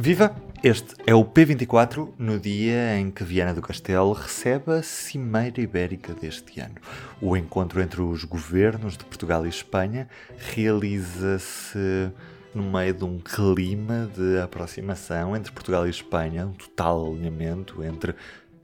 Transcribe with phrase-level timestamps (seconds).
[0.00, 0.32] Viva!
[0.62, 6.14] Este é o P24 no dia em que Viana do Castelo recebe a Cimeira Ibérica
[6.14, 6.76] deste ano.
[7.20, 12.12] O encontro entre os governos de Portugal e Espanha realiza-se
[12.54, 18.14] no meio de um clima de aproximação entre Portugal e Espanha, um total alinhamento entre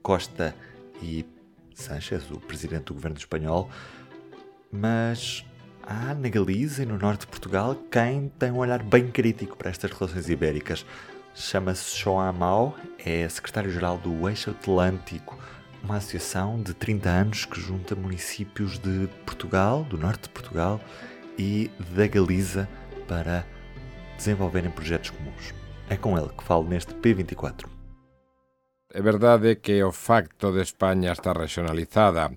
[0.04, 0.54] Costa
[1.02, 1.26] e
[1.74, 3.68] Sánchez, o presidente do governo espanhol,
[4.70, 5.44] mas
[5.82, 9.70] há na Galiza e no norte de Portugal quem tem um olhar bem crítico para
[9.70, 10.86] estas relações ibéricas.
[11.36, 15.36] Chama-se João Amau, é secretário-geral do Eixo Atlântico,
[15.82, 20.80] uma associação de 30 anos que junta municípios de Portugal, do norte de Portugal
[21.36, 22.68] e da Galiza
[23.08, 23.44] para
[24.16, 25.52] desenvolverem projetos comuns.
[25.90, 27.66] É com ele que falo neste P24.
[28.94, 32.30] É verdade que o facto de España estar regionalizada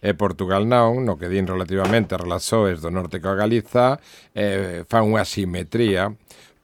[0.00, 3.98] e Portugal non, no que din relativamente a relações do norte coa Galiza,
[4.30, 6.14] eh, fan unha simetría,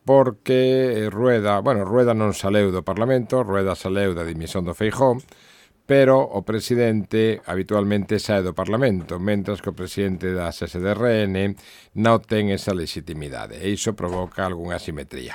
[0.05, 5.21] porque eh, Rueda, bueno, Rueda non saleu do Parlamento, Rueda saleu da dimisión do Feijó,
[5.91, 11.59] pero o presidente habitualmente sae do Parlamento, mentras que o presidente da SSDRN
[11.99, 15.35] non ten esa legitimidade, e iso provoca algunha asimetría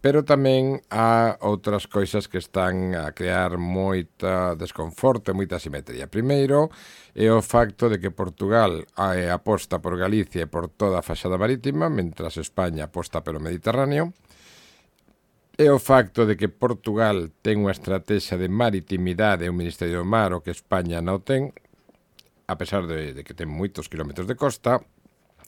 [0.00, 6.06] pero tamén há outras coisas que están a crear moita desconforto e moita simetría.
[6.06, 6.68] Primeiro,
[7.16, 11.88] é o facto de que Portugal aposta por Galicia e por toda a faxada marítima,
[11.88, 14.12] mentras España aposta pelo Mediterráneo.
[15.56, 20.06] É o facto de que Portugal ten unha estrategia de maritimidade e un Ministerio do
[20.06, 21.56] Mar o que España non ten,
[22.44, 24.84] a pesar de, de que ten moitos kilómetros de costa.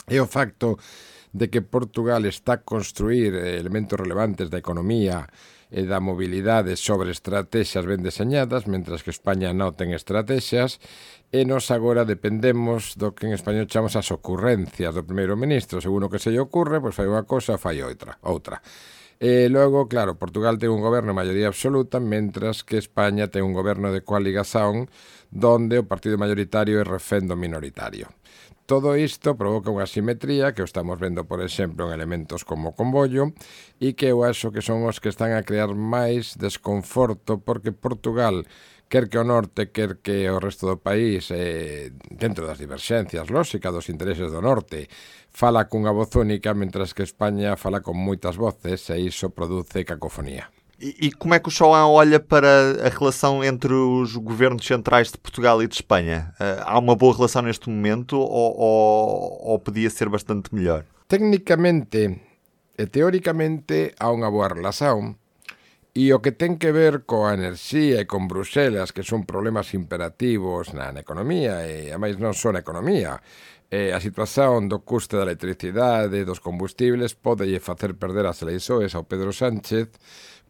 [0.08, 5.30] É o facto de de que Portugal está a construir eh, elementos relevantes da economía
[5.70, 10.82] e da mobilidade sobre estrategias ben deseñadas, mentras que España non ten estrategias,
[11.30, 15.78] e nos agora dependemos do que en español chamamos as ocurrencias do primeiro ministro.
[15.78, 18.16] Según o que se lle ocurre, pois fai unha cosa, fai outra.
[18.24, 18.58] outra.
[19.20, 23.52] E logo, claro, Portugal ten un goberno de maioría absoluta, mentras que España ten un
[23.52, 24.88] goberno de coaligación
[25.28, 28.08] donde o partido mayoritario é refendo minoritario.
[28.68, 33.32] Todo isto provoca unha simetría que estamos vendo, por exemplo, en elementos como o convollo
[33.80, 38.44] e que eu acho que son os que están a crear máis desconforto porque Portugal
[38.92, 43.72] quer que o norte, quer que o resto do país, eh, dentro das diverxencias lóxicas
[43.72, 44.84] dos intereses do norte,
[45.32, 50.52] fala cunha voz única, mentras que España fala con moitas voces e iso produce cacofonía.
[50.80, 55.18] E, como é que o Chauan olha para a relação entre os governos centrais de
[55.18, 56.32] Portugal e de Espanha?
[56.38, 60.84] Uh, há uma boa relação neste momento ou, ou, ou podia ser bastante melhor?
[61.08, 62.20] Técnicamente
[62.78, 65.18] e teóricamente há unha boa relación
[65.98, 70.70] e o que ten que ver coa enerxía e con Bruselas, que son problemas imperativos
[70.70, 73.18] na, na economía e a máis non son economía,
[73.66, 78.94] e a situación do custe da electricidade e dos combustibles pode facer perder as eleições
[78.94, 79.90] ao Pedro Sánchez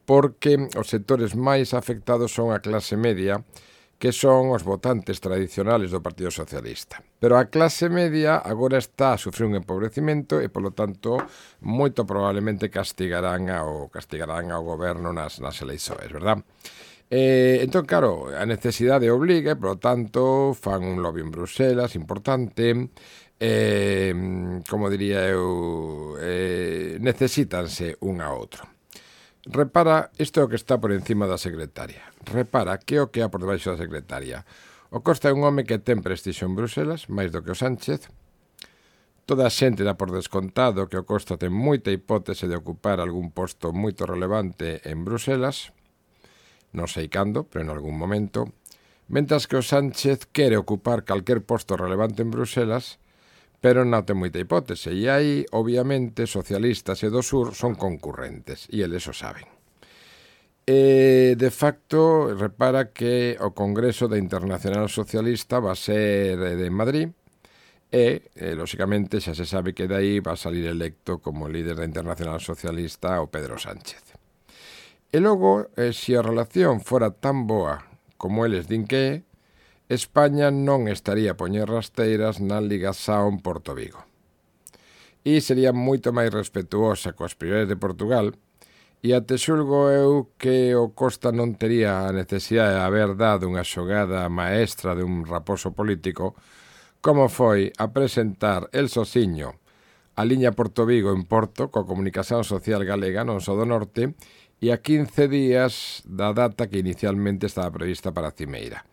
[0.09, 3.45] porque os sectores máis afectados son a clase media,
[4.01, 7.05] que son os votantes tradicionales do Partido Socialista.
[7.21, 11.21] Pero a clase media agora está a sufrir un empobrecimento e, polo tanto,
[11.61, 16.41] moito probablemente castigarán ao, castigarán ao goberno nas, nas eleições, verdad?
[17.13, 22.97] Eh, entón, claro, a necesidade obliga e, polo tanto, fan un lobby en Bruselas importante,
[23.37, 24.17] eh,
[24.65, 28.78] como diría eu, eh, necesitanse un a outro.
[29.49, 32.05] Repara, isto é o que está por encima da secretaria.
[32.29, 34.45] Repara que é o que há por debaixo da secretaria.
[34.93, 38.13] O Costa é un home que ten prestixo en Bruselas, máis do que o Sánchez.
[39.25, 43.33] Toda a xente dá por descontado que o Costa ten moita hipótese de ocupar algún
[43.33, 45.73] posto moito relevante en Bruselas.
[46.77, 48.53] Non sei cando, pero en algún momento.
[49.09, 53.01] Mentras que o Sánchez quere ocupar calquer posto relevante en Bruselas,
[53.61, 58.87] pero non ten moita hipótese e aí, obviamente, socialistas e do sur son concurrentes e
[58.87, 59.47] eles o saben.
[60.69, 66.69] E, de facto, repara que o Congreso da Internacional Socialista va a ser eh, de
[66.69, 67.09] Madrid
[67.91, 71.89] e, eh, lóxicamente, xa se sabe que dai va a salir electo como líder da
[71.89, 74.13] Internacional Socialista o Pedro Sánchez.
[75.09, 77.89] E logo, eh, se a relación fora tan boa
[78.21, 79.13] como eles din que é,
[79.89, 84.05] España non estaría a poñer rasteiras na Liga Saon Porto Vigo.
[85.25, 88.37] E sería moito máis respetuosa coas prioridades de Portugal
[89.01, 93.65] e até xulgo eu que o Costa non tería a necesidade de haber dado unha
[93.65, 96.37] xogada maestra de un raposo político
[97.01, 99.57] como foi a presentar el sociño
[100.21, 104.13] a liña Porto Vigo en Porto coa comunicación social galega non só do norte
[104.61, 108.85] e a 15 días da data que inicialmente estaba prevista para a Cimeira.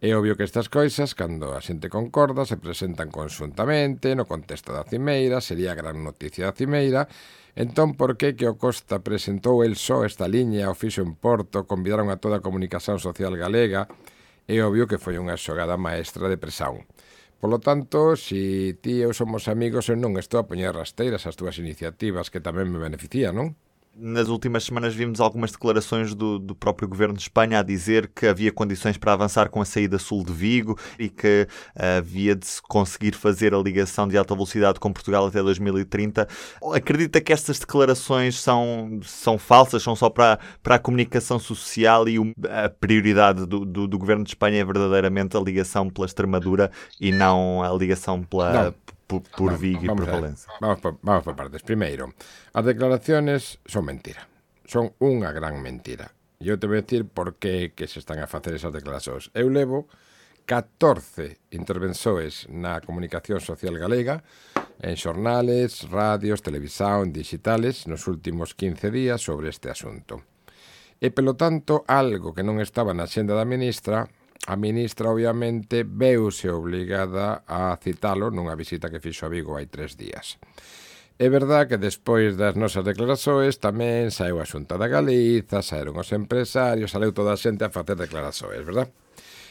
[0.00, 4.86] É obvio que estas coisas, cando a xente concorda, se presentan consuntamente no contexto da
[4.86, 7.10] Cimeira, sería a gran noticia da Cimeira,
[7.58, 11.66] entón por que que o Costa presentou el só esta liña ao fixo en Porto,
[11.66, 13.90] convidaron a toda a comunicación social galega,
[14.46, 16.86] é obvio que foi unha xogada maestra de presión.
[17.42, 21.34] Polo tanto, si ti e eu somos amigos, eu non estou a poñer rasteiras as
[21.34, 23.58] túas iniciativas que tamén me beneficían, non?
[23.98, 28.26] Nas últimas semanas vimos algumas declarações do, do, próprio governo de Espanha a dizer que
[28.26, 32.62] havia condições para avançar com a saída sul de Vigo e que havia de se
[32.62, 36.28] conseguir fazer a ligação de alta velocidade com Portugal até 2030.
[36.72, 42.18] Acredita que estas declarações são, são falsas, são só para, para a comunicação social e
[42.48, 47.10] a prioridade do, do, do governo de Espanha é verdadeiramente a ligação pela Extremadura e
[47.10, 48.52] não a ligação pela.
[48.52, 50.52] Não por, por Vigo e por Valencia.
[50.60, 51.64] Vamos por, vamos por partes.
[51.64, 52.12] Primeiro,
[52.52, 54.28] as declaraciones son mentira.
[54.68, 56.12] Son unha gran mentira.
[56.38, 59.32] Eu te vou decir por que que se están a facer esas declaracións.
[59.32, 59.88] Eu levo
[60.44, 64.22] 14 intervenções na comunicación social galega
[64.80, 70.22] en xornales, radios, televisão, digitales nos últimos 15 días sobre este asunto.
[71.00, 74.06] E, pelo tanto, algo que non estaba na xenda da ministra
[74.46, 79.98] a ministra obviamente veuse obligada a citalo nunha visita que fixo a Vigo hai tres
[79.98, 80.38] días.
[81.18, 86.14] É verdad que despois das nosas declaraxoes tamén saiu a Xunta da Galiza, saíron os
[86.14, 88.86] empresarios, saiu toda a xente a facer declaraxoes, verdad?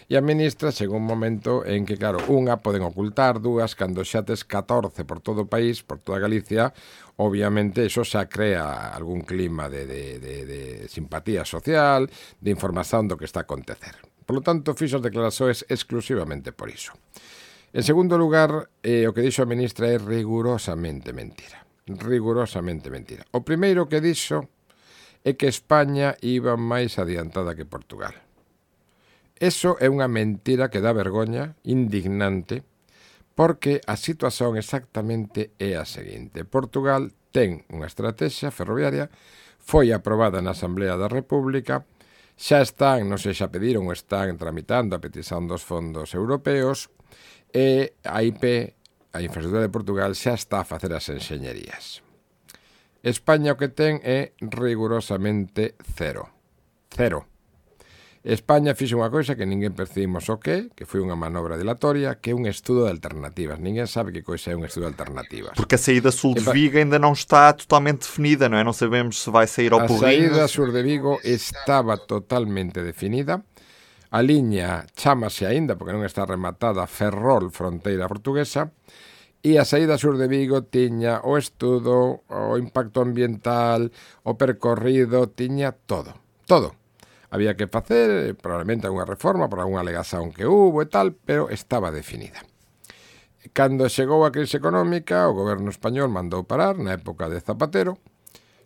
[0.07, 4.23] E a ministra chegou un momento en que, claro, unha poden ocultar, dúas, cando xa
[4.23, 6.71] tes 14 por todo o país, por toda Galicia,
[7.19, 12.07] obviamente eso xa crea algún clima de, de, de, de simpatía social,
[12.39, 13.99] de información do que está a acontecer.
[14.27, 16.91] Polo tanto, fixo as declaracións exclusivamente por iso.
[17.71, 21.63] En segundo lugar, eh, o que dixo a ministra é rigurosamente mentira.
[21.87, 23.23] Rigurosamente mentira.
[23.31, 24.51] O primeiro que dixo
[25.23, 28.11] é que España iba máis adiantada que Portugal.
[29.39, 32.67] Eso é unha mentira que dá vergoña, indignante,
[33.31, 36.43] porque a situación exactamente é a seguinte.
[36.43, 39.07] Portugal ten unha estrategia ferroviaria,
[39.61, 41.87] foi aprobada na Asamblea da República,
[42.37, 46.93] xa están, non sei, xa pediron, están tramitando a petición dos fondos europeos
[47.49, 48.77] e a IP,
[49.11, 52.05] a Infraestructura de Portugal, xa está a facer as enxeñerías.
[53.01, 56.29] España o que ten é rigurosamente cero.
[56.93, 57.25] Cero.
[58.27, 62.31] España fixe unha coisa que ninguén percibimos o que, que foi unha manobra dilatoria, que
[62.31, 63.55] é un estudo de alternativas.
[63.55, 65.55] Ninguén sabe que coisa é un estudo de alternativas.
[65.55, 68.67] Porque a saída sul de Vigo ainda non está totalmente definida, non é?
[68.67, 73.47] Non sabemos se vai sair ao A saída sur de Vigo estaba totalmente definida.
[74.11, 78.75] A liña chamase aínda, porque non está rematada, Ferrol, fronteira portuguesa,
[79.39, 83.87] e a saída sur de Vigo tiña o estudo, o impacto ambiental,
[84.27, 86.11] o percorrido, tiña todo.
[86.43, 86.75] Todo
[87.29, 91.51] había que facer, eh, probablemente unha reforma por algunha alegación que hubo e tal, pero
[91.51, 92.43] estaba definida.
[93.53, 97.99] Cando chegou a crise económica, o goberno español mandou parar na época de Zapatero,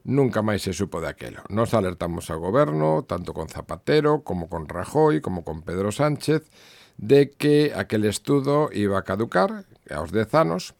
[0.05, 1.45] nunca máis se supo daquelo.
[1.49, 6.49] Nos alertamos ao goberno, tanto con Zapatero, como con Rajoy, como con Pedro Sánchez,
[6.97, 10.73] de que aquel estudo iba a caducar aos 10 anos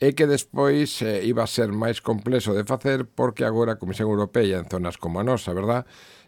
[0.00, 4.10] e que despois eh, iba a ser máis complexo de facer porque agora a Comisión
[4.10, 5.86] Europea en zonas como a nosa, verdad?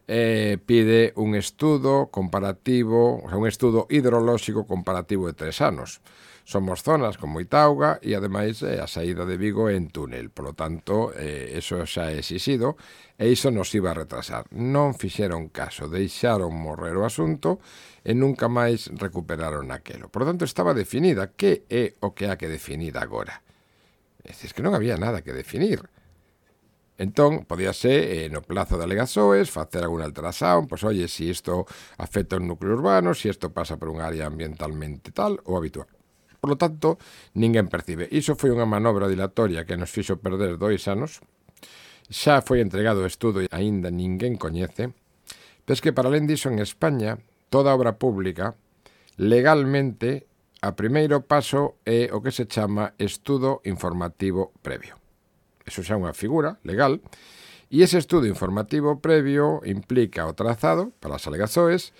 [0.09, 6.01] Eh, pide un estudo comparativo, o sea, un estudo hidrolóxico comparativo de tres anos.
[6.47, 10.31] Somos zonas como Itauga e ademais eh, a saída de Vigo en túnel.
[10.31, 12.79] Por lo tanto, eh, eso xa é exixido
[13.19, 14.47] e iso nos iba a retrasar.
[14.55, 17.59] Non fixeron caso, deixaron morrer o asunto
[18.07, 20.07] e nunca máis recuperaron aquelo.
[20.07, 21.35] Por lo tanto, estaba definida.
[21.35, 23.46] Que é o que ha que definir agora?
[24.27, 25.87] Es decir, que non había nada que definir.
[26.99, 31.31] Entón, podía ser eh, no plazo de alegazoes, facer algún ultrasound, pois, oye, se si
[31.31, 31.67] isto
[31.99, 35.87] afecta un núcleo urbano, se si isto pasa por un área ambientalmente tal ou habitual.
[36.41, 36.99] Por lo tanto,
[37.37, 38.09] ninguén percibe.
[38.11, 41.21] Iso foi unha manobra dilatoria que nos fixo perder dois anos.
[42.09, 44.97] Xa foi entregado o estudo e aínda ninguén coñece.
[45.69, 47.21] Pero es que, para alén diso, en España,
[47.53, 48.57] toda obra pública
[49.17, 50.29] legalmente
[50.63, 54.97] A primeiro paso é o que se chama estudo informativo previo.
[55.67, 57.03] Eso xa é unha figura legal
[57.69, 61.93] e ese estudo informativo previo implica o trazado para as alegazoes,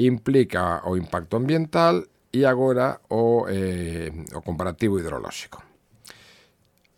[0.00, 5.62] implica o impacto ambiental e agora o, eh, o comparativo hidrolóxico.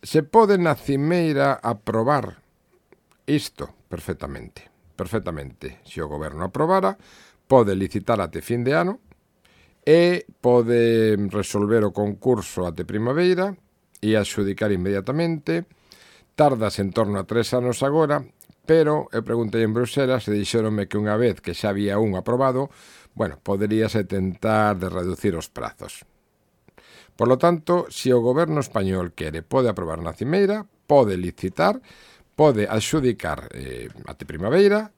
[0.01, 2.41] Se pode na cimeira aprobar
[3.27, 5.79] isto perfectamente, perfectamente.
[5.85, 6.97] Se o goberno aprobara,
[7.47, 8.99] pode licitar até fin de ano,
[9.83, 13.51] e pode resolver o concurso até primavera
[13.99, 15.67] e adxudicar inmediatamente.
[16.33, 18.23] Tardas en torno a tres anos agora,
[18.65, 22.71] pero eu preguntei en Bruselas e dixeronme que unha vez que xa había un aprobado,
[23.13, 26.07] bueno, poderíase tentar de reducir os prazos.
[27.13, 31.77] Por lo tanto, se o goberno español quere, pode aprobar na cimeira, pode licitar,
[32.33, 34.89] pode adxudicar eh, até primavera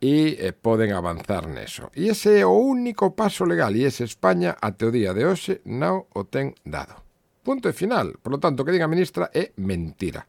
[0.00, 1.88] e eh, poden avanzar neso.
[1.96, 5.64] E ese é o único paso legal e ese España até o día de hoxe
[5.64, 7.00] non o ten dado.
[7.40, 8.18] Punto e final.
[8.20, 10.26] Por lo tanto, que diga a ministra é mentira.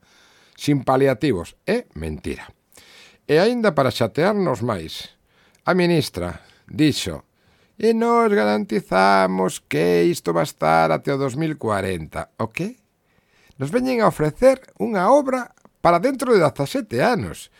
[0.55, 2.47] Sin paliativos, é mentira.
[3.27, 5.17] E aínda para chatearnos máis,
[5.67, 7.27] a ministra dixo
[7.77, 12.41] e nos garantizamos que isto va estar até o 2040.
[12.41, 12.81] O que?
[13.57, 17.53] Nos veñen a ofrecer unha obra para dentro de 17 anos.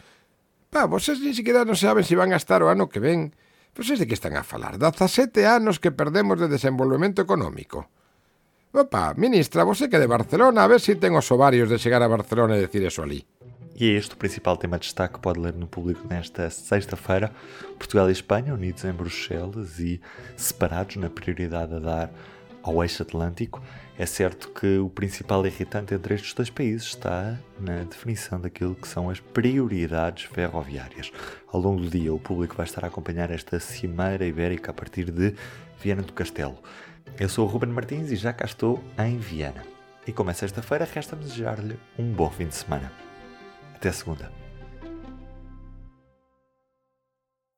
[0.69, 3.31] Pa, vocês ni siquiera non saben se van a estar o ano que ven.
[3.71, 4.75] Vocês de que están a falar?
[4.75, 7.87] 17 anos que perdemos de desenvolvemento económico.
[8.73, 12.03] Opa, ministra, você que é de Barcelona, a ver se ten os ovarios de chegar
[12.03, 13.23] a Barcelona e decir eso ali.
[13.79, 17.31] E é este o principal tema de destaque que pode ler no público nesta sexta-feira.
[17.77, 20.01] Portugal e Espanha unidos em Bruxelas e
[20.35, 22.09] separados na prioridade a dar
[22.69, 23.61] ao eixo atlântico.
[23.97, 28.87] É certo que o principal irritante entre estes dois países está na definição daquilo que
[28.87, 31.11] são as prioridades ferroviárias.
[31.47, 35.09] Ao longo do dia, o público vai estar a acompanhar esta cimeira ibérica a partir
[35.09, 35.33] de
[35.81, 36.57] Viana do Castelo.
[37.19, 39.63] Eu sou o Ruben Martins e já cá estou em Viana.
[40.05, 42.91] E como é sexta-feira, resta-me desejar-lhe um bom fim de semana.
[43.75, 44.31] Até segunda.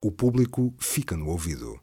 [0.01, 1.77] O público fica no ouvido.